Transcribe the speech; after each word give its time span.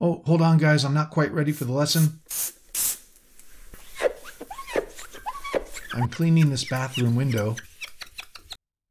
Oh, 0.00 0.22
hold 0.24 0.40
on, 0.40 0.56
guys. 0.56 0.84
I'm 0.84 0.94
not 0.94 1.10
quite 1.10 1.32
ready 1.32 1.52
for 1.52 1.64
the 1.64 1.72
lesson. 1.72 2.20
I'm 5.92 6.08
cleaning 6.08 6.48
this 6.48 6.64
bathroom 6.64 7.16
window. 7.16 7.56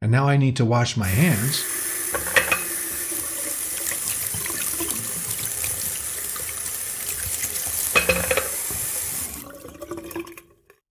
And 0.01 0.11
now 0.11 0.27
I 0.27 0.37
need 0.37 0.55
to 0.57 0.65
wash 0.65 0.95
my 0.95 1.07
hands. 1.07 1.65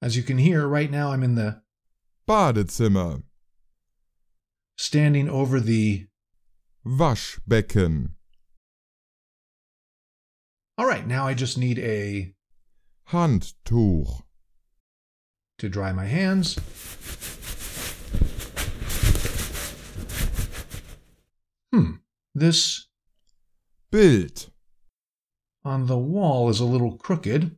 As 0.02 0.16
you 0.16 0.22
can 0.22 0.38
hear, 0.38 0.66
right 0.66 0.90
now 0.90 1.12
I'm 1.12 1.22
in 1.22 1.34
the 1.34 1.62
Badezimmer, 2.26 3.22
standing 4.76 5.28
over 5.28 5.60
the. 5.60 6.06
Waschbecken, 6.86 8.10
All 10.78 10.86
right, 10.86 11.04
now 11.04 11.26
I 11.26 11.34
just 11.34 11.58
need 11.58 11.80
a 11.80 12.32
Handtuch, 13.08 14.22
to 15.58 15.68
dry 15.68 15.92
my 15.92 16.04
hands. 16.04 16.54
Hmm, 21.72 21.94
this 22.32 22.86
Bild, 23.90 24.52
on 25.64 25.86
the 25.86 25.98
wall 25.98 26.48
is 26.48 26.60
a 26.60 26.64
little 26.64 26.96
crooked. 26.96 27.56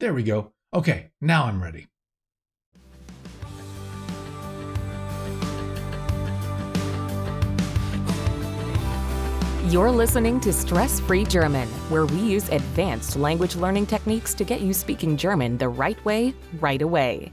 There 0.00 0.14
we 0.14 0.22
go. 0.22 0.54
Okay, 0.72 1.10
now 1.20 1.44
I'm 1.44 1.62
ready. 1.62 1.88
You're 9.72 9.90
listening 9.90 10.38
to 10.40 10.52
Stress 10.52 11.00
Free 11.00 11.24
German, 11.24 11.66
where 11.88 12.04
we 12.04 12.18
use 12.18 12.50
advanced 12.50 13.16
language 13.16 13.56
learning 13.56 13.86
techniques 13.86 14.34
to 14.34 14.44
get 14.44 14.60
you 14.60 14.74
speaking 14.74 15.16
German 15.16 15.56
the 15.56 15.70
right 15.70 16.04
way, 16.04 16.34
right 16.60 16.82
away. 16.82 17.32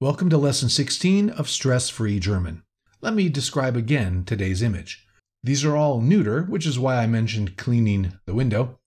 Welcome 0.00 0.30
to 0.30 0.38
lesson 0.38 0.70
16 0.70 1.28
of 1.28 1.50
Stress 1.50 1.90
Free 1.90 2.18
German. 2.18 2.62
Let 3.02 3.12
me 3.12 3.28
describe 3.28 3.76
again 3.76 4.24
today's 4.24 4.62
image. 4.62 5.06
These 5.42 5.66
are 5.66 5.76
all 5.76 6.00
neuter, 6.00 6.44
which 6.44 6.64
is 6.64 6.78
why 6.78 6.96
I 6.96 7.06
mentioned 7.06 7.58
cleaning 7.58 8.14
the 8.24 8.32
window. 8.32 8.78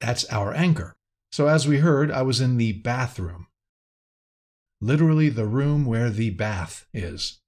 That's 0.00 0.24
our 0.32 0.54
anchor. 0.54 0.94
So, 1.32 1.48
as 1.48 1.68
we 1.68 1.80
heard, 1.80 2.10
I 2.10 2.22
was 2.22 2.40
in 2.40 2.56
the 2.56 2.72
bathroom. 2.72 3.48
Literally, 4.80 5.28
the 5.28 5.44
room 5.44 5.84
where 5.84 6.08
the 6.08 6.30
bath 6.30 6.86
is. 6.94 7.40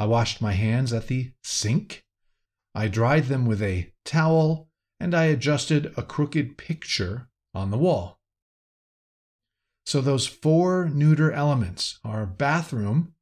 I 0.00 0.06
washed 0.06 0.40
my 0.40 0.52
hands 0.52 0.94
at 0.94 1.08
the 1.08 1.32
sink. 1.44 2.06
I 2.74 2.88
dried 2.88 3.24
them 3.24 3.44
with 3.44 3.60
a 3.60 3.92
towel, 4.06 4.70
and 4.98 5.14
I 5.14 5.24
adjusted 5.24 5.92
a 5.94 6.02
crooked 6.02 6.56
picture 6.56 7.28
on 7.54 7.70
the 7.70 7.76
wall. 7.76 8.18
So 9.84 10.00
those 10.00 10.26
four 10.26 10.88
neuter 10.88 11.30
elements 11.30 11.98
are 12.02 12.24
bathroom, 12.24 13.12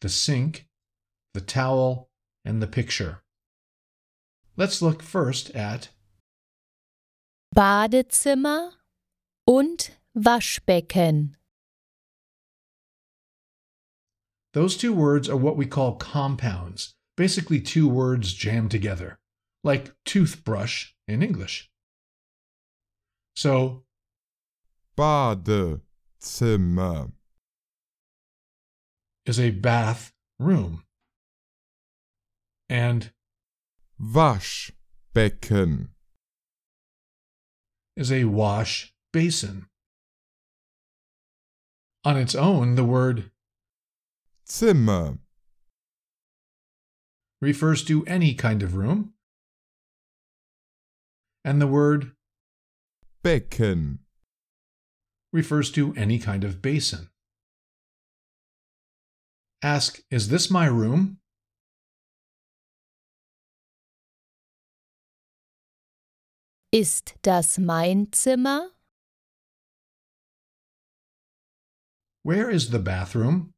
the 0.00 0.08
sink, 0.08 0.68
the 1.34 1.40
towel, 1.40 2.08
and 2.44 2.62
the 2.62 2.68
picture. 2.68 3.24
Let's 4.56 4.80
look 4.80 5.02
first 5.02 5.50
at 5.56 5.88
Badezimmer 7.52 8.74
und 9.44 9.90
Waschbecken. 10.16 11.34
Those 14.54 14.76
two 14.76 14.92
words 14.92 15.28
are 15.28 15.36
what 15.36 15.56
we 15.56 15.66
call 15.66 15.96
compounds, 15.96 16.94
basically 17.16 17.60
two 17.60 17.88
words 17.88 18.32
jammed 18.32 18.70
together, 18.70 19.18
like 19.62 19.92
toothbrush 20.04 20.92
in 21.06 21.22
English. 21.22 21.70
So 23.36 23.84
Badezimmer, 24.96 25.92
is 29.26 29.38
a 29.38 29.50
bath 29.50 30.12
room. 30.40 30.82
And 32.68 33.12
Waschbecken, 34.00 35.88
is 37.96 38.10
a 38.10 38.24
wash 38.24 38.92
basin. 39.12 39.66
On 42.04 42.16
its 42.16 42.34
own, 42.34 42.74
the 42.74 42.84
word 42.84 43.30
Zimmer, 44.50 45.18
refers 47.40 47.84
to 47.84 48.04
any 48.06 48.34
kind 48.34 48.62
of 48.62 48.74
room, 48.74 49.12
and 51.44 51.60
the 51.60 51.66
word 51.66 52.12
Becken, 53.24 53.98
refers 55.32 55.70
to 55.72 55.92
any 55.96 56.18
kind 56.18 56.44
of 56.44 56.62
basin. 56.62 57.10
Ask, 59.62 60.00
Is 60.10 60.28
this 60.28 60.50
my 60.50 60.66
room? 60.66 61.18
Ist 66.72 67.14
das 67.22 67.58
mein 67.58 68.08
Zimmer? 68.12 68.70
Where 72.22 72.50
is 72.50 72.70
the 72.70 72.78
bathroom? 72.78 73.54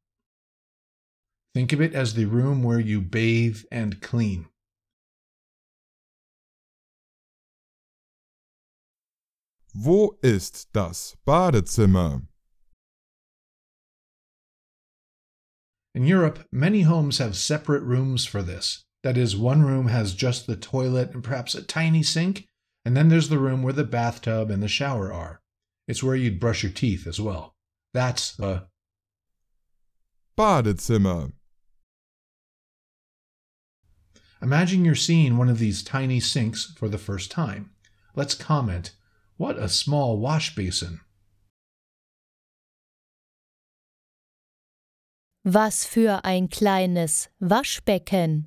Think 1.53 1.73
of 1.73 1.81
it 1.81 1.93
as 1.93 2.13
the 2.13 2.25
room 2.25 2.63
where 2.63 2.79
you 2.79 3.01
bathe 3.01 3.63
and 3.71 4.01
clean. 4.01 4.47
Wo 9.73 10.17
ist 10.21 10.71
das 10.73 11.15
Badezimmer? 11.25 12.23
In 15.93 16.05
Europe, 16.05 16.47
many 16.51 16.81
homes 16.81 17.17
have 17.17 17.35
separate 17.35 17.83
rooms 17.83 18.25
for 18.25 18.41
this. 18.41 18.85
That 19.03 19.17
is, 19.17 19.35
one 19.35 19.63
room 19.63 19.87
has 19.87 20.13
just 20.13 20.47
the 20.47 20.55
toilet 20.55 21.11
and 21.13 21.23
perhaps 21.23 21.55
a 21.55 21.61
tiny 21.63 22.03
sink, 22.03 22.47
and 22.85 22.95
then 22.95 23.09
there's 23.09 23.29
the 23.29 23.39
room 23.39 23.63
where 23.63 23.73
the 23.73 23.83
bathtub 23.83 24.49
and 24.51 24.61
the 24.63 24.67
shower 24.67 25.11
are. 25.11 25.41
It's 25.87 26.03
where 26.03 26.15
you'd 26.15 26.39
brush 26.39 26.63
your 26.63 26.71
teeth 26.71 27.07
as 27.07 27.19
well. 27.19 27.55
That's 27.93 28.33
the 28.35 28.67
Badezimmer, 30.37 31.33
Imagine 34.41 34.83
you're 34.83 34.95
seeing 34.95 35.37
one 35.37 35.49
of 35.49 35.59
these 35.59 35.83
tiny 35.83 36.19
sinks 36.19 36.73
for 36.75 36.89
the 36.89 36.97
first 36.97 37.29
time. 37.29 37.69
Let's 38.15 38.33
comment. 38.33 38.91
What 39.37 39.57
a 39.57 39.69
small 39.69 40.17
wash 40.17 40.55
basin. 40.55 41.01
Was 45.45 45.85
für 45.85 46.21
ein 46.23 46.47
kleines 46.47 47.27
Waschbecken. 47.39 48.45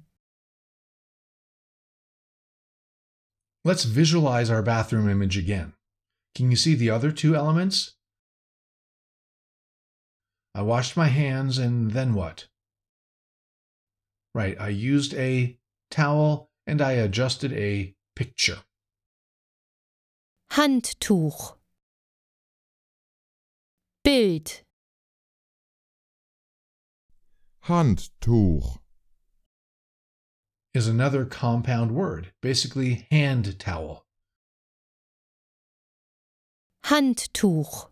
Let's 3.64 3.84
visualize 3.84 4.50
our 4.50 4.62
bathroom 4.62 5.08
image 5.08 5.38
again. 5.38 5.72
Can 6.34 6.50
you 6.50 6.56
see 6.56 6.74
the 6.74 6.90
other 6.90 7.12
two 7.12 7.34
elements? 7.34 7.94
I 10.54 10.62
washed 10.62 10.96
my 10.96 11.08
hands 11.08 11.58
and 11.58 11.92
then 11.92 12.14
what? 12.14 12.46
Right, 14.34 14.56
I 14.60 14.68
used 14.68 15.14
a 15.14 15.58
towel 15.94 16.50
and 16.66 16.82
I 16.82 16.92
adjusted 16.92 17.52
a 17.52 17.94
picture. 18.16 18.58
Handtuch. 20.50 21.56
Bild. 24.02 24.62
Handtuch, 27.68 28.80
Is 30.74 30.88
another 30.88 31.24
compound 31.24 31.92
word, 31.92 32.32
basically 32.42 33.06
hand 33.12 33.58
towel. 33.60 34.04
Handtuch. 36.86 37.90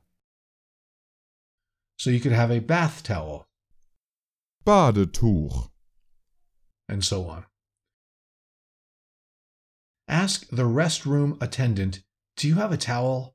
So 1.97 2.11
you 2.11 2.19
could 2.19 2.33
have 2.33 2.51
a 2.51 2.59
bath 2.59 3.05
towel 3.05 3.47
Badetuch, 4.67 5.71
and 6.89 7.05
so 7.05 7.29
on. 7.29 7.45
Ask 10.13 10.47
the 10.51 10.65
restroom 10.65 11.41
attendant, 11.41 12.03
Do 12.37 12.47
you 12.47 12.57
have 12.57 12.71
a 12.71 12.77
towel? 12.77 13.35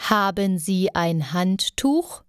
Haben 0.00 0.58
Sie 0.58 0.88
ein 0.96 1.20
Handtuch? 1.20 2.24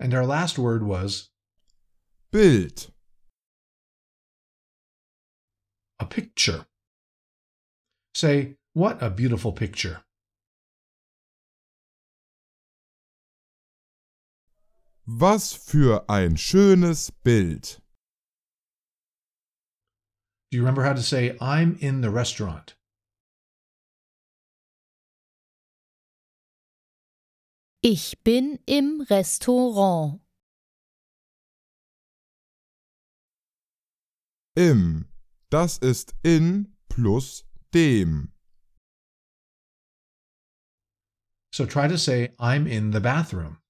And 0.00 0.14
our 0.14 0.24
last 0.24 0.58
word 0.58 0.82
was 0.82 1.28
Bild, 2.30 2.90
a 6.00 6.06
picture. 6.06 6.64
Say, 8.14 8.56
What 8.72 9.02
a 9.02 9.10
beautiful 9.10 9.52
picture. 9.52 10.00
Was 15.04 15.52
für 15.52 16.08
ein 16.08 16.36
schönes 16.36 17.10
Bild. 17.24 17.82
Do 20.50 20.58
you 20.58 20.62
remember 20.62 20.84
how 20.84 20.94
to 20.94 21.02
say, 21.02 21.36
I'm 21.40 21.76
in 21.80 22.02
the 22.02 22.10
restaurant? 22.10 22.76
Ich 27.82 28.22
bin 28.22 28.60
im 28.66 29.00
Restaurant. 29.10 30.20
Im, 34.54 35.08
das 35.50 35.78
ist 35.78 36.14
in 36.22 36.76
plus 36.88 37.44
dem. 37.74 38.32
So 41.52 41.66
try 41.66 41.88
to 41.88 41.98
say, 41.98 42.34
I'm 42.38 42.68
in 42.68 42.92
the 42.92 43.00
bathroom. 43.00 43.61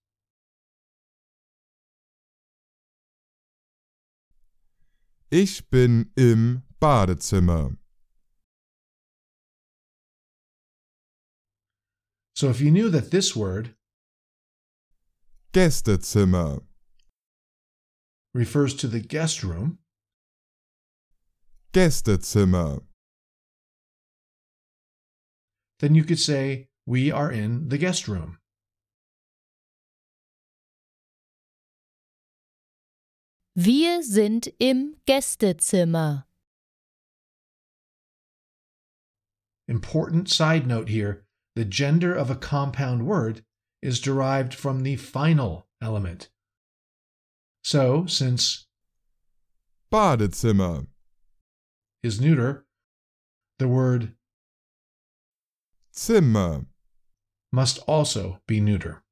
Ich 5.35 5.71
bin 5.71 6.11
im 6.15 6.63
Badezimmer. 6.79 7.79
So 12.35 12.51
if 12.51 12.61
you 12.61 12.71
knew 12.71 12.91
that 12.91 13.11
this 13.11 13.35
word 13.35 13.75
Gästezimmer. 15.55 16.61
refers 18.35 18.75
to 18.75 18.87
the 18.87 19.01
guest 19.01 19.43
room, 19.43 19.79
Gästezimmer. 21.73 22.83
then 25.79 25.95
you 25.95 26.05
could 26.05 26.21
say, 26.21 26.69
We 26.85 27.11
are 27.11 27.33
in 27.33 27.71
the 27.71 27.79
guest 27.79 28.07
room. 28.07 28.37
Wir 33.55 34.03
sind 34.03 34.51
im 34.59 34.97
Gästezimmer. 35.07 36.25
Important 39.69 40.29
side 40.31 40.67
note 40.67 40.89
here 40.89 41.27
the 41.55 41.67
gender 41.67 42.15
of 42.15 42.31
a 42.31 42.35
compound 42.35 43.07
word 43.07 43.45
is 43.83 44.01
derived 44.01 44.55
from 44.55 44.85
the 44.85 44.97
final 44.97 45.67
element. 45.83 46.31
So, 47.63 48.07
since 48.07 48.67
Badezimmer. 49.93 50.87
is 52.03 52.21
neuter, 52.21 52.65
the 53.59 53.69
word 53.69 54.15
Zimmer. 55.95 56.65
must 57.53 57.79
also 57.87 58.41
be 58.47 58.61
neuter. 58.61 59.03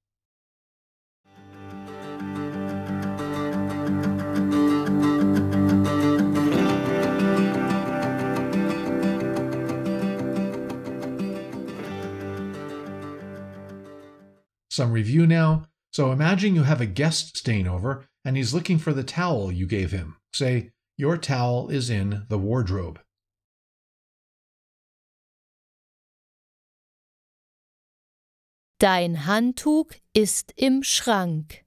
Some 14.81 14.93
review 14.93 15.27
now. 15.27 15.65
So 15.93 16.11
imagine 16.11 16.55
you 16.55 16.63
have 16.63 16.81
a 16.81 16.87
guest 16.87 17.37
staying 17.37 17.69
over 17.69 18.07
and 18.25 18.35
he's 18.35 18.55
looking 18.55 18.79
for 18.79 18.95
the 18.95 19.05
towel 19.05 19.53
you 19.53 19.67
gave 19.67 19.91
him. 19.91 20.17
Say, 20.33 20.71
Your 20.97 21.19
towel 21.19 21.69
is 21.69 21.91
in 21.91 22.25
the 22.31 22.39
wardrobe. 22.39 22.99
Dein 28.79 29.17
Handtuch 29.17 30.01
ist 30.15 30.55
im 30.57 30.81
Schrank. 30.81 31.67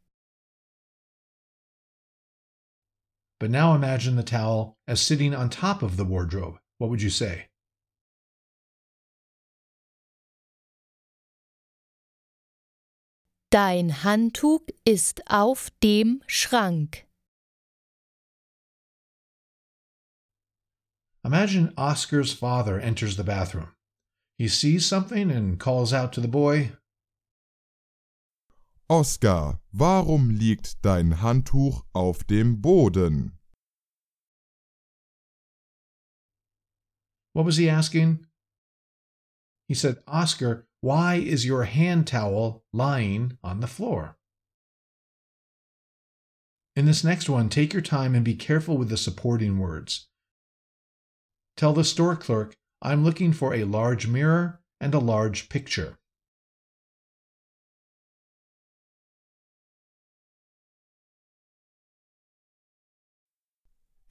But 3.39 3.51
now 3.51 3.75
imagine 3.75 4.15
the 4.15 4.23
towel 4.23 4.75
as 4.87 4.99
sitting 4.99 5.35
on 5.35 5.51
top 5.51 5.83
of 5.83 5.97
the 5.97 6.05
wardrobe. 6.05 6.57
What 6.79 6.89
would 6.89 7.03
you 7.03 7.11
say? 7.11 7.45
Dein 13.53 14.03
Handtuch 14.03 14.65
ist 14.83 15.29
auf 15.29 15.69
dem 15.83 16.23
Schrank. 16.25 17.05
Imagine 21.23 21.71
Oscar's 21.77 22.33
father 22.33 22.79
enters 22.81 23.15
the 23.15 23.21
bathroom. 23.21 23.67
He 24.39 24.47
sees 24.47 24.87
something 24.87 25.29
and 25.29 25.59
calls 25.59 25.93
out 25.93 26.13
to 26.13 26.19
the 26.21 26.27
boy, 26.27 26.71
Oscar, 28.89 29.61
warum 29.71 30.31
liegt 30.31 30.83
dein 30.83 31.21
Handtuch 31.21 31.83
auf 31.93 32.23
dem 32.23 32.59
Boden? 32.59 33.37
What 37.33 37.45
was 37.45 37.57
he 37.57 37.69
asking? 37.69 38.25
He 39.67 39.75
said, 39.75 40.01
Oscar, 40.07 40.65
why 40.83 41.15
is 41.15 41.45
your 41.45 41.63
hand 41.63 42.05
towel 42.05 42.61
lying 42.73 43.37
on 43.41 43.61
the 43.61 43.67
floor? 43.67 44.17
In 46.75 46.85
this 46.85 47.05
next 47.05 47.29
one, 47.29 47.47
take 47.47 47.71
your 47.71 47.81
time 47.81 48.13
and 48.13 48.25
be 48.25 48.35
careful 48.35 48.77
with 48.77 48.89
the 48.89 48.97
supporting 48.97 49.59
words. 49.59 50.09
Tell 51.55 51.71
the 51.71 51.85
store 51.85 52.17
clerk, 52.17 52.57
I'm 52.81 53.05
looking 53.05 53.31
for 53.31 53.53
a 53.53 53.63
large 53.63 54.07
mirror 54.07 54.59
and 54.81 54.93
a 54.93 54.99
large 54.99 55.47
picture. 55.47 55.97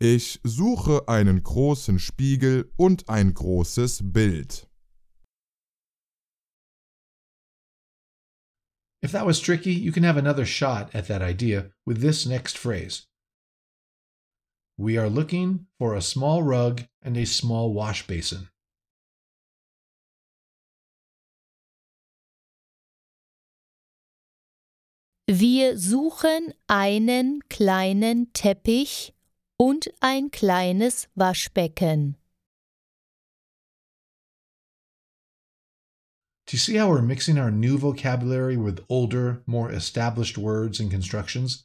Ich 0.01 0.41
suche 0.43 1.07
einen 1.07 1.43
großen 1.43 1.99
Spiegel 1.99 2.73
und 2.79 3.07
ein 3.11 3.35
großes 3.35 4.11
Bild. 4.11 4.72
If 9.03 9.11
that 9.11 9.27
was 9.27 9.41
tricky, 9.41 9.73
you 9.73 9.91
can 9.91 10.05
have 10.05 10.17
another 10.17 10.47
shot 10.47 10.95
at 10.95 11.09
that 11.09 11.23
idea 11.23 11.71
with 11.85 12.01
this 12.01 12.25
next 12.25 12.57
phrase. 12.57 13.07
We 14.79 14.97
are 14.97 15.11
looking 15.11 15.67
for 15.79 15.95
a 15.95 16.01
small 16.01 16.43
rug 16.43 16.85
and 17.03 17.17
a 17.17 17.27
small 17.27 17.73
wash 17.73 18.07
basin. 18.07 18.49
Wir 25.29 25.79
suchen 25.79 26.53
einen 26.69 27.41
kleinen 27.49 28.33
Teppich 28.33 29.13
und 29.57 29.89
ein 30.01 30.31
kleines 30.31 31.09
Waschbecken. 31.15 32.17
Do 36.53 36.57
you 36.57 36.61
see 36.61 36.77
how 36.77 36.91
we're 36.91 37.01
mixing 37.01 37.39
our 37.39 37.51
new 37.51 37.79
vocabulary 37.79 38.59
with 38.59 38.85
older, 38.91 39.43
more 39.47 39.73
established 39.73 40.37
words 40.37 40.81
and 40.81 40.91
constructions? 40.91 41.65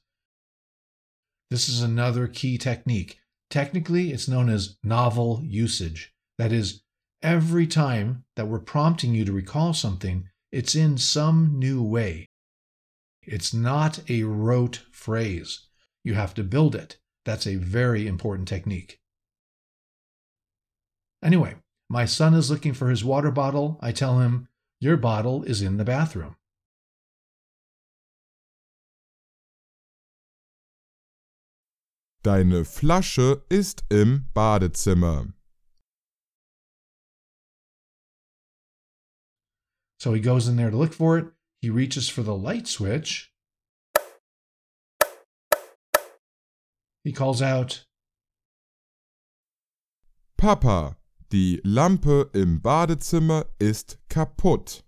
This 1.51 1.67
is 1.67 1.81
another 1.81 2.25
key 2.25 2.57
technique. 2.57 3.19
Technically, 3.49 4.13
it's 4.13 4.29
known 4.29 4.47
as 4.47 4.77
novel 4.85 5.41
usage. 5.43 6.13
That 6.37 6.53
is, 6.53 6.83
every 7.21 7.67
time 7.67 8.23
that 8.37 8.47
we're 8.47 8.59
prompting 8.59 9.13
you 9.13 9.25
to 9.25 9.33
recall 9.33 9.73
something, 9.73 10.29
it's 10.53 10.73
in 10.73 10.97
some 10.97 11.59
new 11.59 11.83
way. 11.83 12.29
It's 13.23 13.53
not 13.53 13.99
a 14.09 14.23
rote 14.23 14.85
phrase. 14.93 15.67
You 16.05 16.13
have 16.13 16.33
to 16.35 16.45
build 16.45 16.75
it. 16.75 16.97
That's 17.25 17.45
a 17.45 17.57
very 17.57 18.07
important 18.07 18.47
technique. 18.47 19.01
Anyway, 21.21 21.55
my 21.89 22.05
son 22.05 22.33
is 22.33 22.49
looking 22.49 22.73
for 22.73 22.89
his 22.89 23.03
water 23.03 23.31
bottle. 23.31 23.79
I 23.81 23.91
tell 23.91 24.19
him, 24.19 24.47
Your 24.79 24.97
bottle 24.97 25.43
is 25.43 25.61
in 25.61 25.77
the 25.77 25.85
bathroom. 25.85 26.35
Deine 32.23 32.65
Flasche 32.65 33.41
ist 33.49 33.83
im 33.89 34.27
Badezimmer. 34.33 35.33
So 39.99 40.13
he 40.13 40.19
goes 40.19 40.47
in 40.47 40.57
there 40.57 40.69
to 40.69 40.77
look 40.77 40.93
for 40.93 41.17
it. 41.17 41.25
He 41.61 41.69
reaches 41.69 42.07
for 42.07 42.21
the 42.21 42.35
light 42.35 42.67
switch. 42.67 43.31
He 47.03 47.11
calls 47.13 47.41
out, 47.41 47.85
Papa, 50.37 50.97
die 51.31 51.61
Lampe 51.63 52.29
im 52.33 52.61
Badezimmer 52.61 53.45
ist 53.59 53.97
kaputt. 54.09 54.83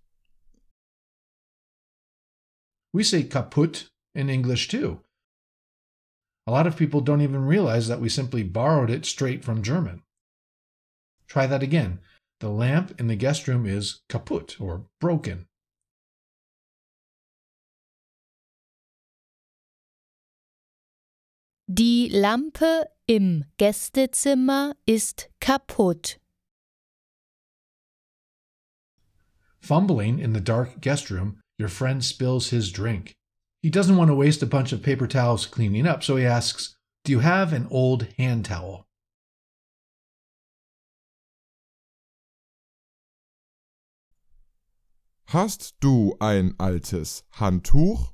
We 2.94 3.04
say 3.04 3.24
kaput 3.24 3.90
in 4.16 4.30
English 4.30 4.68
too. 4.68 5.02
A 6.48 6.52
lot 6.52 6.66
of 6.66 6.76
people 6.76 7.02
don't 7.02 7.22
even 7.22 7.46
realize 7.46 7.88
that 7.88 8.02
we 8.02 8.10
simply 8.10 8.44
borrowed 8.44 8.90
it 8.90 9.06
straight 9.06 9.44
from 9.46 9.62
German. 9.62 10.02
Try 11.28 11.46
that 11.46 11.62
again. 11.62 12.00
The 12.40 12.50
lamp 12.50 13.00
in 13.00 13.08
the 13.08 13.16
guest 13.16 13.48
room 13.48 13.66
is 13.66 14.02
kaput 14.10 14.60
or 14.60 14.86
broken. 15.00 15.46
Die 21.68 22.10
Lampe 22.12 22.86
im 23.06 23.46
Gästezimmer 23.58 24.74
ist 24.88 25.30
kaputt. 25.40 26.19
Fumbling 29.62 30.20
in 30.20 30.34
the 30.34 30.40
dark 30.40 30.82
guest 30.82 31.10
room, 31.10 31.40
your 31.58 31.70
friend 31.70 32.04
spills 32.04 32.50
his 32.50 32.72
drink. 32.72 33.16
He 33.62 33.70
doesn't 33.70 33.98
want 33.98 34.10
to 34.10 34.16
waste 34.16 34.42
a 34.42 34.46
bunch 34.46 34.72
of 34.72 34.82
paper 34.82 35.06
towels 35.06 35.46
cleaning 35.46 35.86
up, 35.86 36.04
so 36.04 36.16
he 36.16 36.26
asks, 36.26 36.76
Do 37.04 37.12
you 37.12 37.20
have 37.20 37.52
an 37.52 37.68
old 37.70 38.08
hand 38.18 38.46
towel? 38.46 38.86
Hast 45.28 45.76
du 45.80 46.18
ein 46.20 46.56
altes 46.60 47.22
Handtuch? 47.34 48.14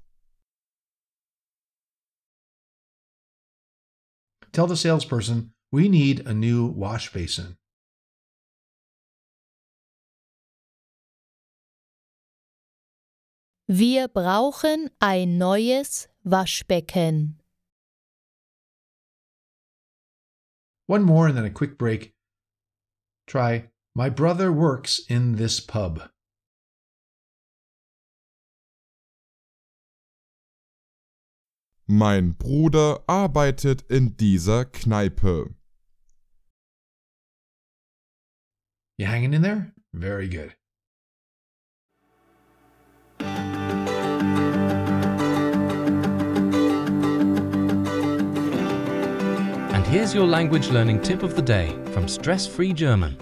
Tell 4.51 4.67
the 4.67 4.75
salesperson, 4.75 5.51
We 5.71 5.87
need 5.87 6.25
a 6.25 6.33
new 6.33 6.65
wash 6.65 7.13
basin. 7.13 7.57
Wir 13.67 14.07
brauchen 14.07 14.91
ein 14.99 15.39
neues 15.39 16.07
Waschbecken. 16.23 17.39
One 20.87 21.03
more 21.03 21.27
and 21.27 21.35
then 21.35 21.45
a 21.45 21.49
quick 21.49 21.77
break. 21.77 22.13
Try, 23.25 23.69
My 23.95 24.09
brother 24.09 24.51
works 24.51 24.99
in 25.09 25.37
this 25.37 25.59
pub. 25.59 26.11
Mein 31.87 32.33
Bruder 32.33 32.99
arbeitet 33.07 33.83
in 33.89 34.17
dieser 34.17 34.65
Kneipe. 34.65 35.55
You 38.97 39.05
hanging 39.05 39.33
in 39.33 39.41
there? 39.41 39.73
Very 39.93 40.27
good. 40.27 40.55
Here's 49.95 50.13
your 50.13 50.27
language 50.27 50.67
learning 50.71 51.01
tip 51.01 51.23
of 51.23 51.37
the 51.37 51.41
day 51.41 51.69
from 51.93 52.05
Stress 52.05 52.45
Free 52.45 52.73
German. 52.73 53.17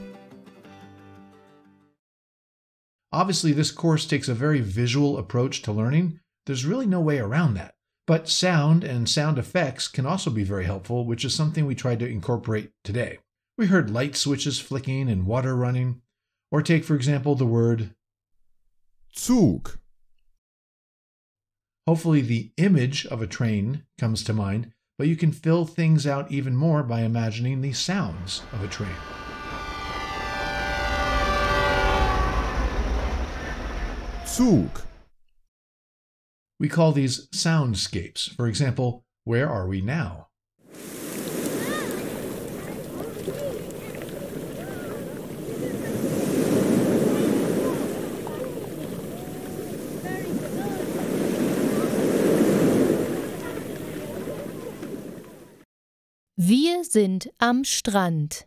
Obviously, 3.11 3.51
this 3.51 3.69
course 3.69 4.07
takes 4.07 4.27
a 4.27 4.33
very 4.33 4.59
visual 4.59 5.19
approach 5.19 5.61
to 5.61 5.71
learning. 5.71 6.19
There's 6.47 6.65
really 6.65 6.87
no 6.87 6.99
way 6.99 7.19
around 7.19 7.53
that. 7.53 7.75
But 8.07 8.27
sound 8.27 8.83
and 8.83 9.07
sound 9.07 9.37
effects 9.37 9.87
can 9.87 10.07
also 10.07 10.31
be 10.31 10.43
very 10.43 10.65
helpful, 10.65 11.05
which 11.05 11.23
is 11.23 11.35
something 11.35 11.67
we 11.67 11.75
tried 11.75 11.99
to 11.99 12.09
incorporate 12.09 12.71
today. 12.83 13.19
We 13.55 13.67
heard 13.67 13.91
light 13.91 14.15
switches 14.15 14.59
flicking 14.59 15.11
and 15.11 15.27
water 15.27 15.55
running. 15.55 16.01
Or 16.51 16.63
take, 16.63 16.85
for 16.85 16.95
example, 16.95 17.35
the 17.35 17.45
word. 17.45 17.93
Zug. 19.15 19.77
Hopefully, 21.85 22.21
the 22.21 22.51
image 22.57 23.05
of 23.05 23.21
a 23.21 23.27
train 23.27 23.85
comes 23.99 24.23
to 24.23 24.33
mind, 24.33 24.72
but 24.97 25.07
you 25.07 25.15
can 25.15 25.31
fill 25.31 25.65
things 25.65 26.05
out 26.05 26.31
even 26.31 26.55
more 26.55 26.83
by 26.83 27.01
imagining 27.01 27.61
the 27.61 27.73
sounds 27.73 28.43
of 28.51 28.63
a 28.63 28.67
train. 28.67 28.89
Zug. 34.25 34.81
We 36.59 36.69
call 36.69 36.91
these 36.91 37.27
soundscapes. 37.27 38.33
For 38.35 38.47
example, 38.47 39.03
where 39.25 39.49
are 39.49 39.67
we 39.67 39.81
now? 39.81 40.27
Wir 56.83 56.89
sind 56.89 57.29
am 57.37 57.63
Strand. 57.63 58.45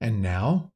And 0.00 0.22
now? 0.22 0.70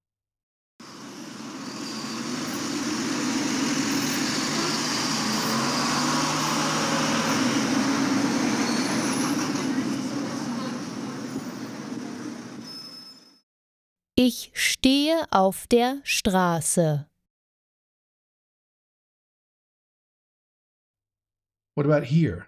Ich 14.16 14.50
stehe 14.54 15.24
auf 15.30 15.68
der 15.68 16.00
Straße. 16.02 17.08
What 21.76 21.86
about 21.86 22.06
here? 22.06 22.47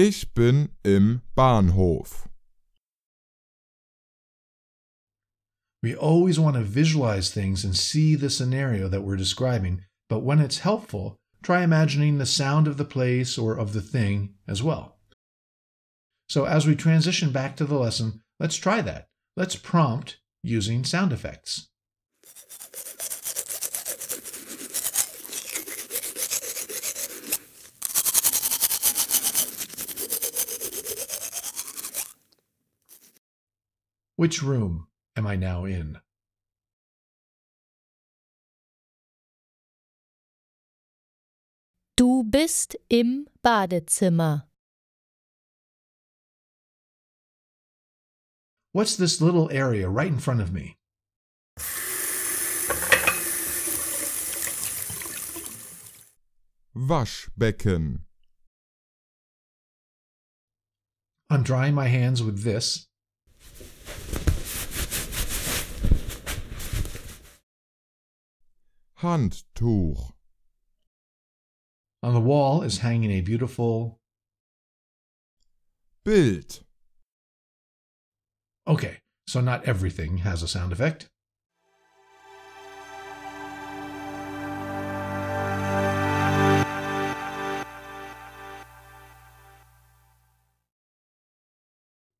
Ich 0.00 0.32
bin 0.32 0.68
im 0.84 1.22
Bahnhof. 1.34 2.28
We 5.82 5.96
always 5.96 6.38
want 6.38 6.54
to 6.54 6.62
visualize 6.62 7.32
things 7.32 7.64
and 7.64 7.76
see 7.76 8.14
the 8.14 8.30
scenario 8.30 8.86
that 8.86 9.02
we're 9.02 9.16
describing, 9.16 9.82
but 10.08 10.20
when 10.20 10.38
it's 10.38 10.60
helpful, 10.60 11.16
try 11.42 11.64
imagining 11.64 12.18
the 12.18 12.26
sound 12.26 12.68
of 12.68 12.76
the 12.76 12.84
place 12.84 13.36
or 13.36 13.58
of 13.58 13.72
the 13.72 13.80
thing 13.80 14.34
as 14.46 14.62
well. 14.62 15.00
So, 16.28 16.44
as 16.44 16.64
we 16.64 16.76
transition 16.76 17.32
back 17.32 17.56
to 17.56 17.64
the 17.64 17.74
lesson, 17.76 18.22
let's 18.38 18.54
try 18.54 18.80
that. 18.82 19.08
Let's 19.36 19.56
prompt 19.56 20.18
using 20.44 20.84
sound 20.84 21.12
effects. 21.12 21.70
Which 34.18 34.42
room 34.42 34.88
am 35.16 35.28
I 35.28 35.36
now 35.36 35.64
in? 35.64 36.00
Du 41.96 42.24
bist 42.24 42.74
im 42.90 43.28
Badezimmer. 43.44 44.42
What's 48.72 48.96
this 48.96 49.20
little 49.20 49.48
area 49.52 49.88
right 49.88 50.08
in 50.08 50.18
front 50.18 50.40
of 50.40 50.52
me? 50.52 50.76
Waschbecken. 56.74 58.00
I'm 61.30 61.44
drying 61.44 61.76
my 61.76 61.86
hands 61.86 62.20
with 62.20 62.42
this. 62.42 62.87
Handtuch. 69.00 70.12
On 72.02 72.14
the 72.14 72.20
wall 72.20 72.62
is 72.62 72.78
hanging 72.78 73.12
a 73.12 73.20
beautiful. 73.20 74.00
Bild. 76.04 76.64
Okay, 78.66 78.98
so 79.28 79.40
not 79.40 79.64
everything 79.64 80.18
has 80.18 80.42
a 80.42 80.48
sound 80.48 80.72
effect. 80.72 81.08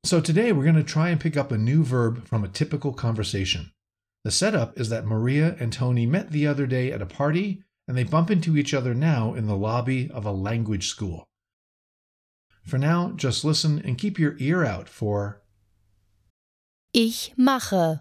So 0.05 0.21
today 0.21 0.53
we're 0.53 0.63
going 0.63 0.77
to 0.77 0.85
try 0.85 1.09
and 1.09 1.21
pick 1.21 1.37
up 1.37 1.51
a 1.51 1.59
new 1.59 1.83
verb 1.83 2.29
from 2.29 2.45
a 2.45 2.49
typical 2.49 2.93
conversation. 2.93 3.73
The 4.25 4.31
setup 4.31 4.79
is 4.79 4.89
that 4.89 5.07
Maria 5.07 5.57
and 5.61 5.73
Tony 5.73 6.05
met 6.07 6.31
the 6.31 6.47
other 6.47 6.67
day 6.67 6.93
at 6.93 7.03
a 7.03 7.07
party 7.07 7.63
and 7.87 7.97
they 7.97 8.05
bump 8.05 8.31
into 8.31 8.57
each 8.57 8.75
other 8.75 8.95
now 8.95 9.35
in 9.35 9.47
the 9.47 9.57
lobby 9.57 10.11
of 10.11 10.27
a 10.27 10.33
language 10.33 10.89
school. 10.89 11.29
For 12.63 12.77
now, 12.79 13.13
just 13.17 13.45
listen 13.45 13.81
and 13.81 13.97
keep 13.97 14.19
your 14.19 14.37
ear 14.39 14.65
out 14.65 14.89
for 14.89 15.43
Ich 16.93 17.33
mache. 17.37 18.01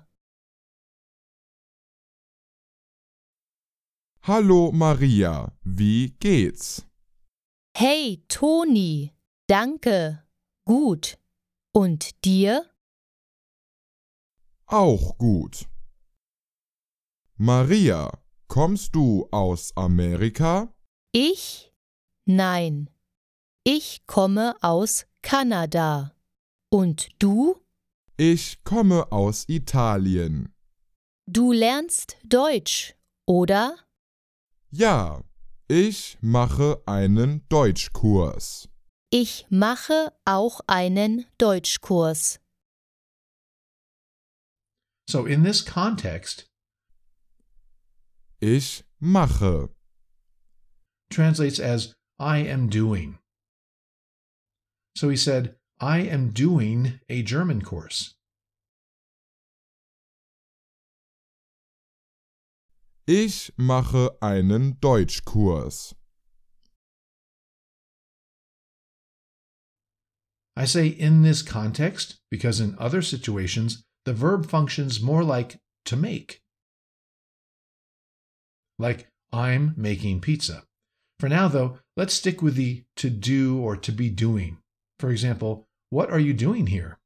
Hallo 4.23 4.71
Maria, 4.73 5.53
wie 5.63 6.15
geht's? 6.19 6.83
Hey 7.75 8.23
Toni, 8.27 9.13
danke. 9.47 10.23
Gut. 10.65 11.15
Und 11.73 12.11
dir? 12.21 12.65
Auch 14.67 15.17
gut. 15.17 15.67
Maria, 17.39 18.09
kommst 18.47 18.95
du 18.95 19.27
aus 19.29 19.71
Amerika? 19.77 20.73
Ich? 21.11 21.71
Nein. 22.25 22.89
Ich 23.63 24.07
komme 24.07 24.55
aus 24.61 25.05
Kanada. 25.21 26.15
Und 26.71 27.09
du? 27.19 27.61
Ich 28.17 28.63
komme 28.63 29.11
aus 29.11 29.47
Italien. 29.47 30.51
Du 31.27 31.51
lernst 31.51 32.17
Deutsch, 32.23 32.95
oder? 33.27 33.77
Ja, 34.71 35.21
ich 35.67 36.17
mache 36.21 36.81
einen 36.87 37.47
Deutschkurs. 37.49 38.67
Ich 39.11 39.45
mache 39.51 40.11
auch 40.25 40.61
einen 40.65 41.25
Deutschkurs. 41.37 42.39
So, 45.07 45.27
in 45.27 45.43
this 45.43 45.63
context, 45.63 46.49
Ich 48.39 48.83
mache. 48.99 49.69
translates 51.09 51.59
as 51.59 51.95
I 52.19 52.39
am 52.39 52.69
doing. 52.69 53.17
So 54.95 55.09
he 55.09 55.17
said, 55.17 55.55
I 55.79 55.99
am 55.99 56.29
doing 56.29 56.99
a 57.09 57.21
German 57.21 57.61
course. 57.61 58.15
Ich 63.07 63.51
mache 63.57 64.09
einen 64.21 64.77
Deutschkurs. 64.81 65.93
I 70.55 70.65
say 70.65 70.87
in 70.87 71.21
this 71.21 71.43
context 71.43 72.19
because 72.31 72.59
in 72.59 72.75
other 72.79 73.01
situations, 73.01 73.83
the 74.05 74.13
verb 74.13 74.47
functions 74.47 74.99
more 74.99 75.23
like 75.23 75.59
to 75.85 75.95
make. 75.95 76.41
Like, 78.79 79.07
I'm 79.33 79.73
making 79.75 80.21
pizza. 80.21 80.63
For 81.19 81.27
now, 81.27 81.47
though, 81.47 81.79
let's 81.95 82.13
stick 82.13 82.41
with 82.41 82.55
the 82.55 82.83
to 82.97 83.09
do 83.09 83.59
or 83.59 83.75
to 83.75 83.91
be 83.91 84.09
doing. 84.09 84.57
For 84.99 85.09
example, 85.09 85.67
what 85.89 86.11
are 86.11 86.19
you 86.19 86.33
doing 86.33 86.67
here? 86.67 86.99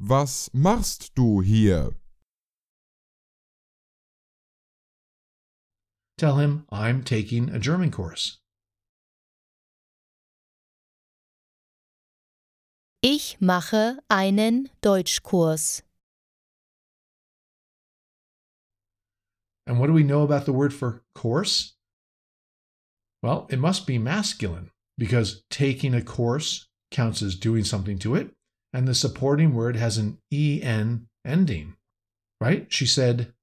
Was 0.00 0.48
machst 0.54 1.14
du 1.14 1.40
hier? 1.40 1.90
Tell 6.16 6.36
him 6.36 6.66
I'm 6.70 7.02
taking 7.02 7.50
a 7.50 7.58
German 7.58 7.90
course. 7.90 8.38
Ich 13.02 13.40
mache 13.40 13.98
einen 14.08 14.68
Deutschkurs. 14.82 15.82
And 19.68 19.78
what 19.78 19.86
do 19.86 19.92
we 19.92 20.02
know 20.02 20.22
about 20.22 20.46
the 20.46 20.52
word 20.52 20.72
for 20.72 21.02
course? 21.14 21.74
Well, 23.22 23.46
it 23.50 23.58
must 23.58 23.86
be 23.86 23.98
masculine 23.98 24.70
because 24.96 25.42
taking 25.50 25.92
a 25.92 26.00
course 26.00 26.68
counts 26.90 27.20
as 27.20 27.36
doing 27.36 27.64
something 27.64 27.98
to 27.98 28.14
it, 28.14 28.30
and 28.72 28.88
the 28.88 28.94
supporting 28.94 29.54
word 29.54 29.76
has 29.76 29.98
an 29.98 30.18
en 30.32 31.06
ending. 31.22 31.74
Right? 32.40 32.66
She 32.72 32.86
said, 32.86 33.34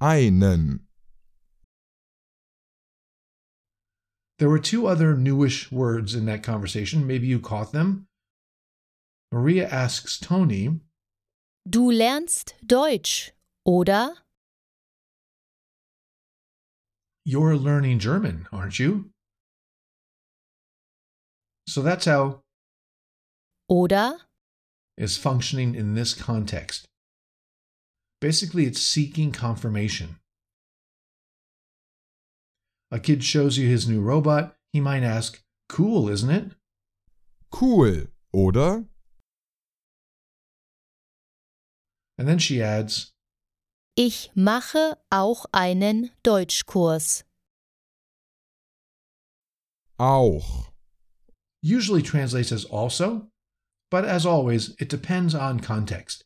Einen. 0.00 0.80
There 4.40 4.48
were 4.48 4.58
two 4.58 4.88
other 4.88 5.16
newish 5.16 5.70
words 5.70 6.16
in 6.16 6.26
that 6.26 6.42
conversation. 6.42 7.06
Maybe 7.06 7.28
you 7.28 7.38
caught 7.38 7.70
them. 7.70 8.08
Maria 9.30 9.68
asks 9.68 10.18
Tony, 10.18 10.80
Du 11.68 11.92
lernst 11.92 12.54
Deutsch, 12.66 13.30
oder? 13.64 14.14
You're 17.24 17.56
learning 17.56 18.00
German, 18.00 18.46
aren't 18.52 18.78
you? 18.78 19.10
So 21.68 21.82
that's 21.82 22.06
how 22.06 22.40
Oder? 23.68 24.18
is 24.96 25.16
functioning 25.16 25.74
in 25.74 25.94
this 25.94 26.14
context. 26.14 26.86
Basically, 28.20 28.66
it's 28.66 28.80
seeking 28.80 29.32
confirmation. 29.32 30.16
A 32.90 32.98
kid 32.98 33.24
shows 33.24 33.56
you 33.56 33.68
his 33.68 33.88
new 33.88 34.00
robot, 34.00 34.54
he 34.72 34.80
might 34.80 35.02
ask, 35.02 35.40
Cool, 35.68 36.08
isn't 36.08 36.30
it? 36.30 36.52
Cool, 37.50 38.02
oder? 38.32 38.84
And 42.18 42.28
then 42.28 42.38
she 42.38 42.62
adds, 42.62 43.12
Ich 43.94 44.30
mache 44.34 44.98
auch 45.10 45.44
einen 45.52 46.10
Deutschkurs. 46.22 47.24
Auch. 49.98 50.72
usually 51.62 52.02
translates 52.02 52.52
as 52.52 52.64
also, 52.64 53.28
but 53.90 54.04
as 54.04 54.26
always, 54.26 54.74
it 54.78 54.88
depends 54.88 55.34
on 55.34 55.60
context. 55.60 56.24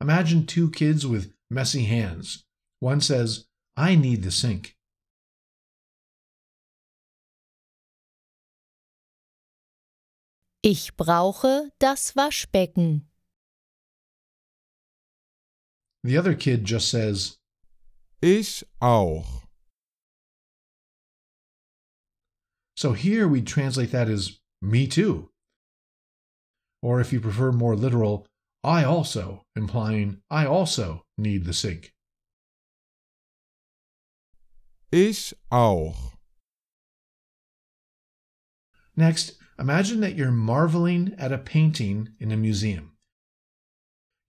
Imagine 0.00 0.46
two 0.46 0.70
kids 0.70 1.06
with 1.06 1.32
messy 1.50 1.84
hands. 1.84 2.44
One 2.80 3.00
says, 3.00 3.46
I 3.76 3.94
need 3.94 4.22
the 4.22 4.30
sink. 4.30 4.74
Ich 10.62 10.96
brauche 10.96 11.70
das 11.78 12.16
Waschbecken. 12.16 13.07
The 16.08 16.16
other 16.16 16.34
kid 16.34 16.64
just 16.64 16.88
says, 16.88 17.36
Ich 18.22 18.64
auch. 18.80 19.42
So 22.78 22.94
here 22.94 23.28
we 23.28 23.42
translate 23.42 23.92
that 23.92 24.08
as 24.08 24.38
me 24.62 24.86
too. 24.86 25.28
Or 26.80 27.02
if 27.02 27.12
you 27.12 27.20
prefer 27.20 27.52
more 27.52 27.76
literal, 27.76 28.26
I 28.64 28.84
also, 28.84 29.42
implying 29.54 30.22
I 30.30 30.46
also 30.46 31.04
need 31.18 31.44
the 31.44 31.52
sink. 31.52 31.92
Ich 34.90 35.34
auch. 35.52 36.14
Next, 38.96 39.34
imagine 39.58 40.00
that 40.00 40.14
you're 40.14 40.30
marveling 40.30 41.14
at 41.18 41.32
a 41.32 41.36
painting 41.36 42.14
in 42.18 42.32
a 42.32 42.36
museum. 42.38 42.92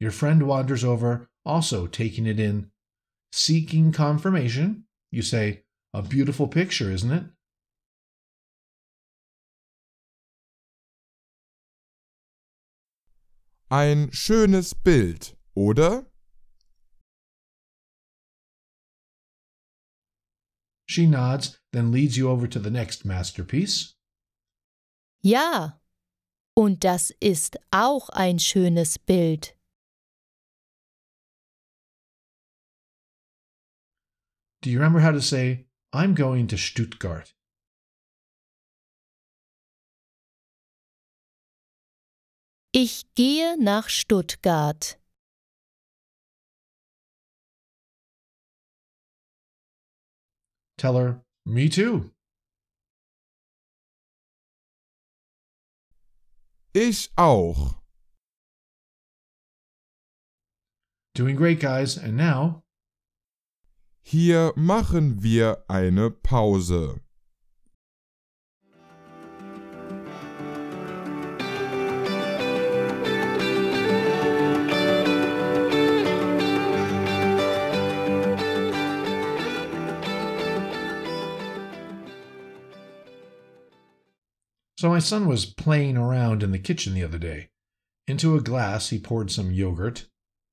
Your 0.02 0.12
friend 0.12 0.44
wanders 0.44 0.84
over, 0.84 1.29
also 1.50 1.88
taking 1.88 2.28
it 2.28 2.40
in. 2.40 2.72
Seeking 3.32 3.92
confirmation, 3.92 4.86
you 5.12 5.22
say, 5.22 5.64
A 5.94 6.04
beautiful 6.04 6.48
picture, 6.48 6.92
isn't 6.92 7.12
it? 7.12 7.24
Ein 13.72 14.10
schönes 14.12 14.74
Bild, 14.74 15.36
oder? 15.56 16.06
She 20.88 21.06
nods, 21.06 21.60
then 21.72 21.92
leads 21.92 22.18
you 22.18 22.30
over 22.30 22.48
to 22.48 22.60
the 22.60 22.72
next 22.72 23.06
masterpiece. 23.06 23.96
Ja. 25.24 25.80
Und 26.56 26.84
das 26.84 27.12
ist 27.20 27.58
auch 27.72 28.10
ein 28.10 28.40
schönes 28.40 28.98
Bild. 28.98 29.56
Do 34.62 34.70
you 34.70 34.78
remember 34.78 35.00
how 35.00 35.12
to 35.12 35.22
say, 35.22 35.66
I'm 35.94 36.14
going 36.14 36.48
to 36.48 36.58
Stuttgart? 36.58 37.34
Ich 42.74 43.06
gehe 43.16 43.58
nach 43.58 43.90
Stuttgart. 43.90 44.98
Tell 50.78 50.96
her, 50.96 51.22
Me 51.46 51.68
too. 51.68 52.12
Ich 56.74 57.10
auch. 57.18 57.82
Doing 61.16 61.36
great, 61.36 61.60
guys. 61.60 61.98
And 61.98 62.16
now, 62.16 62.64
Hier 64.12 64.54
machen 64.56 65.22
wir 65.22 65.64
eine 65.68 66.10
Pause. 66.10 67.00
So 84.76 84.90
my 84.90 84.98
son 84.98 85.28
was 85.28 85.46
playing 85.46 85.98
around 85.98 86.42
in 86.42 86.52
the 86.52 86.58
kitchen 86.58 86.96
the 86.96 87.04
other 87.04 87.20
day. 87.20 87.50
Into 88.08 88.36
a 88.36 88.42
glass, 88.42 88.90
he 88.90 88.98
poured 88.98 89.30
some 89.30 89.52
yogurt, 89.52 90.08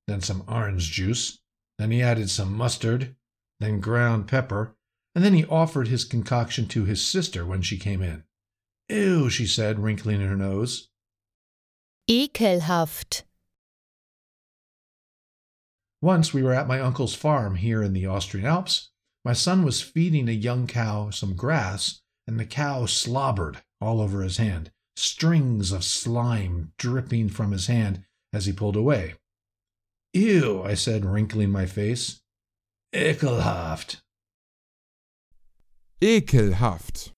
then 0.06 0.20
some 0.20 0.44
orange 0.46 0.92
juice, 0.92 1.38
then 1.78 1.90
he 1.90 2.02
added 2.02 2.28
some 2.28 2.52
mustard, 2.52 3.16
then 3.60 3.80
ground 3.80 4.28
pepper, 4.28 4.76
and 5.14 5.24
then 5.24 5.34
he 5.34 5.44
offered 5.46 5.88
his 5.88 6.04
concoction 6.04 6.66
to 6.68 6.84
his 6.84 7.04
sister 7.04 7.44
when 7.44 7.62
she 7.62 7.78
came 7.78 8.02
in. 8.02 8.24
Ew, 8.88 9.28
she 9.30 9.46
said, 9.46 9.80
wrinkling 9.80 10.20
her 10.20 10.36
nose. 10.36 10.88
Ekelhaft. 12.08 13.22
Once 16.02 16.32
we 16.32 16.42
were 16.42 16.52
at 16.52 16.68
my 16.68 16.78
uncle's 16.78 17.14
farm 17.14 17.56
here 17.56 17.82
in 17.82 17.92
the 17.92 18.06
Austrian 18.06 18.46
Alps. 18.46 18.90
My 19.24 19.32
son 19.32 19.64
was 19.64 19.82
feeding 19.82 20.28
a 20.28 20.32
young 20.32 20.68
cow 20.68 21.10
some 21.10 21.34
grass, 21.34 22.00
and 22.28 22.38
the 22.38 22.44
cow 22.44 22.86
slobbered 22.86 23.58
all 23.80 24.00
over 24.00 24.22
his 24.22 24.36
hand, 24.36 24.70
strings 24.94 25.72
of 25.72 25.82
slime 25.82 26.72
dripping 26.78 27.30
from 27.30 27.50
his 27.50 27.66
hand 27.66 28.04
as 28.32 28.46
he 28.46 28.52
pulled 28.52 28.76
away. 28.76 29.14
Ew, 30.12 30.62
I 30.62 30.74
said, 30.74 31.04
wrinkling 31.04 31.50
my 31.50 31.66
face. 31.66 32.20
Ekelhaft. 32.96 34.00
Ekelhaft. 36.00 37.10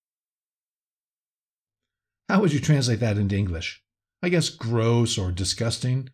How 2.28 2.40
would 2.40 2.52
you 2.52 2.58
translate 2.58 2.98
that 2.98 3.16
into 3.16 3.36
English? 3.36 3.80
I 4.20 4.28
guess 4.28 4.50
gross 4.50 5.16
or 5.16 5.30
disgusting. 5.30 6.10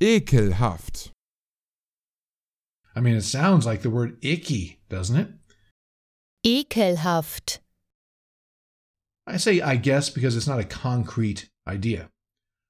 Ekelhaft. 0.00 1.10
I 2.96 3.00
mean, 3.00 3.14
it 3.14 3.22
sounds 3.22 3.64
like 3.64 3.82
the 3.82 3.90
word 3.90 4.18
icky, 4.20 4.80
doesn't 4.88 5.16
it? 5.16 5.28
Ekelhaft. 6.44 7.60
I 9.28 9.36
say 9.36 9.60
I 9.60 9.76
guess 9.76 10.10
because 10.10 10.36
it's 10.36 10.48
not 10.48 10.58
a 10.58 10.64
concrete 10.64 11.48
idea. 11.68 12.10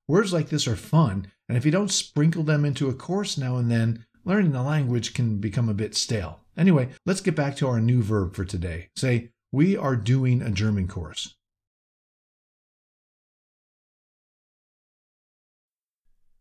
Words 0.07 0.35
like 0.35 0.51
this 0.51 0.69
are 0.69 0.77
fun, 0.77 1.33
and 1.53 1.59
if 1.59 1.67
you 1.67 1.71
don't 1.71 1.91
sprinkle 1.91 2.43
them 2.45 2.65
into 2.65 2.89
a 2.89 2.95
course 2.95 3.37
now 3.37 3.59
and 3.59 3.71
then, 3.71 4.07
learning 4.25 4.53
the 4.53 4.63
language 4.63 5.13
can 5.13 5.37
become 5.37 5.69
a 5.69 5.75
bit 5.75 5.95
stale. 5.95 6.41
Anyway, 6.57 6.89
let's 7.05 7.21
get 7.21 7.37
back 7.37 7.57
to 7.57 7.69
our 7.69 7.79
new 7.79 8.03
verb 8.03 8.35
for 8.35 8.47
today. 8.47 8.89
Say, 8.97 9.33
we 9.53 9.77
are 9.77 9.95
doing 9.95 10.41
a 10.41 10.51
German 10.51 10.89
course. 10.89 11.35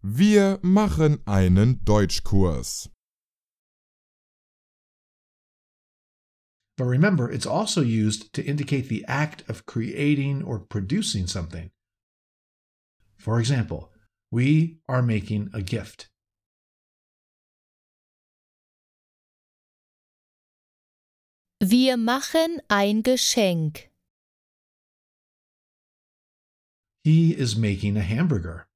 Wir 0.01 0.59
machen 0.63 1.19
einen 1.27 1.81
Deutschkurs. 1.83 2.87
But 6.77 6.85
remember, 6.85 7.29
it's 7.29 7.45
also 7.45 7.81
used 7.81 8.31
to 8.31 8.41
indicate 8.41 8.87
the 8.87 9.03
act 9.09 9.43
of 9.49 9.65
creating 9.65 10.41
or 10.41 10.57
producing 10.57 11.27
something. 11.27 11.69
For 13.17 13.41
example, 13.41 13.91
we 14.31 14.77
are 14.87 15.01
making 15.01 15.49
a 15.53 15.61
gift. 15.61 16.09
Wir 21.59 21.97
machen 21.97 22.59
ein 22.69 23.03
Geschenk. 23.03 23.91
He 27.03 27.33
is 27.33 27.55
making 27.55 27.97
a 27.97 28.01
hamburger. 28.01 28.67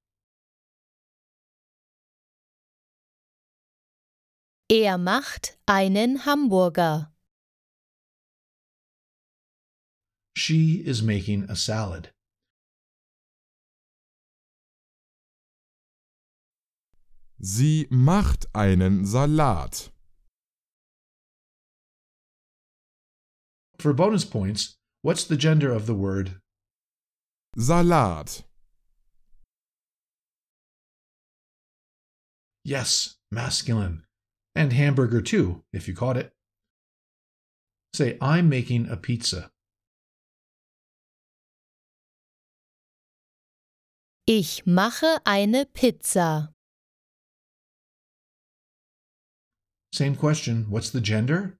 Er 4.70 4.98
macht 4.98 5.58
einen 5.68 6.26
Hamburger. 6.26 7.14
She 10.36 10.82
is 10.86 11.02
making 11.02 11.50
a 11.50 11.56
salad. 11.56 12.15
Sie 17.40 17.88
macht 17.90 18.48
einen 18.54 19.06
Salat. 19.06 19.92
For 23.80 23.94
bonus 23.94 24.26
points, 24.26 24.78
what's 25.02 25.26
the 25.26 25.38
gender 25.38 25.72
of 25.72 25.86
the 25.86 25.94
word 25.94 26.40
Salat. 27.58 28.44
yes, 32.66 33.16
masculine? 33.32 34.04
And 34.56 34.74
hamburger 34.74 35.22
too, 35.22 35.64
if 35.72 35.88
you 35.88 35.94
caught 35.94 36.18
it. 36.18 36.32
Say, 37.94 38.18
I'm 38.22 38.50
making 38.50 38.90
a 38.90 38.98
pizza. 38.98 39.52
Ich 44.28 44.66
mache 44.66 45.20
eine 45.26 45.66
Pizza. 45.66 46.55
Same 49.96 50.18
question, 50.18 50.66
what's 50.68 50.90
the 50.90 51.00
gender? 51.00 51.58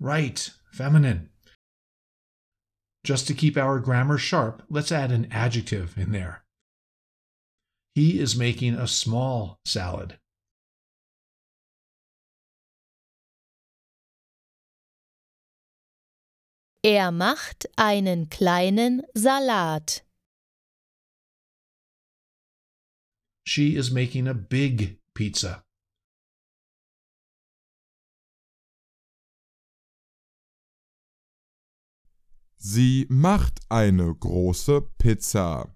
Right, 0.00 0.50
feminine. 0.72 1.30
Just 3.04 3.28
to 3.28 3.34
keep 3.34 3.56
our 3.56 3.78
grammar 3.78 4.18
sharp, 4.18 4.64
let's 4.68 4.90
add 4.90 5.12
an 5.12 5.28
adjective 5.30 5.96
in 5.96 6.10
there. 6.10 6.42
He 7.94 8.18
is 8.18 8.36
making 8.36 8.74
a 8.74 8.88
small 8.88 9.60
salad. 9.64 10.18
Er 16.84 17.12
macht 17.12 17.64
einen 17.78 18.26
kleinen 18.26 19.02
Salat. 19.16 20.02
She 23.44 23.76
is 23.76 23.92
making 23.92 24.26
a 24.26 24.34
big 24.34 24.98
pizza. 25.14 25.62
Sie 32.58 33.06
macht 33.08 33.60
eine 33.68 34.14
große 34.14 34.80
Pizza. 34.98 35.74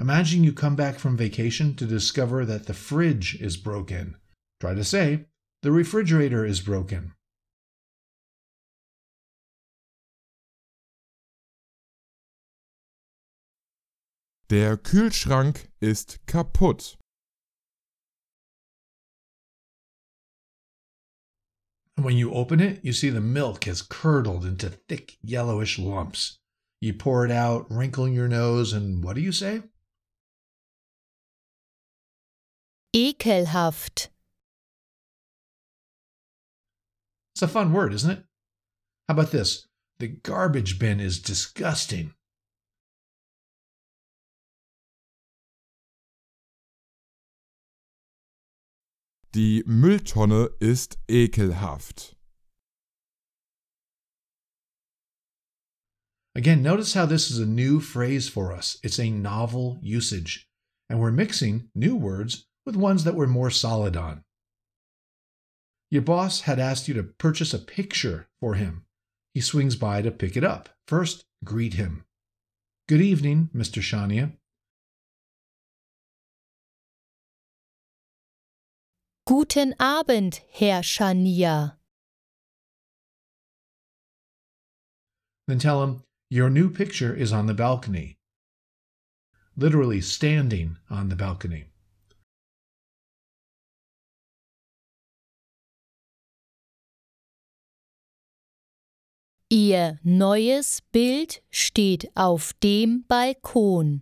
Imagine 0.00 0.44
you 0.44 0.52
come 0.52 0.76
back 0.76 0.98
from 0.98 1.16
vacation 1.16 1.74
to 1.74 1.84
discover 1.84 2.44
that 2.44 2.66
the 2.66 2.74
fridge 2.74 3.34
is 3.40 3.56
broken. 3.56 4.16
Try 4.60 4.74
to 4.74 4.84
say, 4.84 5.26
the 5.62 5.72
refrigerator 5.72 6.44
is 6.44 6.60
broken. 6.60 7.14
Der 14.50 14.78
Kühlschrank 14.78 15.68
ist 15.80 16.20
kaputt. 16.26 16.96
And 21.98 22.04
when 22.04 22.16
you 22.16 22.32
open 22.32 22.60
it, 22.60 22.78
you 22.84 22.92
see 22.92 23.10
the 23.10 23.20
milk 23.20 23.64
has 23.64 23.82
curdled 23.82 24.44
into 24.44 24.70
thick 24.70 25.16
yellowish 25.20 25.80
lumps. 25.80 26.38
You 26.80 26.94
pour 26.94 27.24
it 27.24 27.32
out, 27.32 27.66
wrinkling 27.68 28.12
your 28.12 28.28
nose, 28.28 28.72
and 28.72 29.02
what 29.02 29.16
do 29.16 29.20
you 29.20 29.32
say? 29.32 29.62
Ekelhaft. 32.94 34.10
It's 37.34 37.42
a 37.42 37.48
fun 37.48 37.72
word, 37.72 37.92
isn't 37.92 38.12
it? 38.12 38.22
How 39.08 39.14
about 39.14 39.32
this? 39.32 39.66
The 39.98 40.06
garbage 40.06 40.78
bin 40.78 41.00
is 41.00 41.18
disgusting. 41.18 42.14
Die 49.38 49.62
Mülltonne 49.68 50.50
ist 50.58 50.98
ekelhaft. 51.06 52.16
Again, 56.34 56.60
notice 56.60 56.94
how 56.94 57.06
this 57.06 57.30
is 57.30 57.38
a 57.38 57.46
new 57.46 57.78
phrase 57.78 58.28
for 58.28 58.52
us. 58.52 58.80
It's 58.82 58.98
a 58.98 59.10
novel 59.10 59.78
usage, 59.80 60.48
and 60.90 60.98
we're 60.98 61.12
mixing 61.12 61.70
new 61.72 61.94
words 61.94 62.46
with 62.66 62.74
ones 62.74 63.04
that 63.04 63.14
we're 63.14 63.28
more 63.28 63.52
solid 63.52 63.96
on. 63.96 64.24
Your 65.88 66.02
boss 66.02 66.40
had 66.40 66.58
asked 66.58 66.88
you 66.88 66.94
to 66.94 67.04
purchase 67.04 67.54
a 67.54 67.60
picture 67.60 68.26
for 68.40 68.54
him. 68.54 68.86
He 69.34 69.40
swings 69.40 69.76
by 69.76 70.02
to 70.02 70.10
pick 70.10 70.36
it 70.36 70.42
up. 70.42 70.68
First, 70.88 71.24
greet 71.44 71.74
him. 71.74 72.04
Good 72.88 73.02
evening, 73.02 73.50
Mr. 73.54 73.80
Shania. 73.80 74.32
Guten 79.28 79.74
Abend, 79.78 80.40
Herr 80.54 80.80
Shania. 80.80 81.74
Then 85.46 85.58
tell 85.58 85.82
him, 85.82 86.02
Your 86.30 86.48
new 86.48 86.70
picture 86.70 87.14
is 87.14 87.30
on 87.30 87.44
the 87.44 87.52
balcony. 87.52 88.16
Literally 89.54 90.00
standing 90.00 90.78
on 90.88 91.10
the 91.10 91.14
balcony. 91.14 91.66
Ihr 99.50 99.98
neues 100.02 100.80
Bild 100.90 101.42
steht 101.50 102.10
auf 102.14 102.54
dem 102.62 103.04
Balkon. 103.06 104.00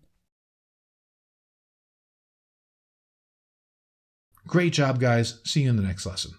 Great 4.46 4.72
job, 4.72 5.00
guys. 5.00 5.40
See 5.44 5.62
you 5.62 5.70
in 5.70 5.76
the 5.76 5.82
next 5.82 6.06
lesson. 6.06 6.32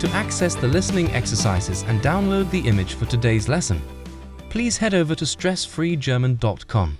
To 0.00 0.08
access 0.10 0.54
the 0.54 0.68
listening 0.68 1.10
exercises 1.12 1.82
and 1.82 2.00
download 2.00 2.50
the 2.50 2.60
image 2.60 2.94
for 2.94 3.06
today's 3.06 3.48
lesson, 3.48 3.82
please 4.48 4.76
head 4.76 4.94
over 4.94 5.14
to 5.16 5.24
stressfreegerman.com. 5.24 6.98